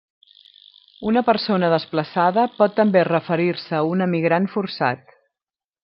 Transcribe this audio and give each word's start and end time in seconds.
Una 1.11 1.23
persona 1.27 1.69
desplaçada 1.73 2.47
pot 2.63 2.75
també 2.81 3.07
referir-se 3.11 3.79
a 3.83 3.87
un 3.93 4.05
emigrant 4.11 4.53
forçat. 4.57 5.19